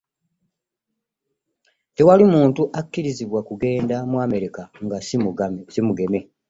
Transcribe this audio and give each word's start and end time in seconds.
Tewali 1.95 2.25
muntu 2.33 2.61
akirizibwa 2.79 3.39
kugenda 3.49 3.95
mu 4.09 4.17
America 4.27 4.61
nga 4.85 4.97
simugeme. 5.73 6.19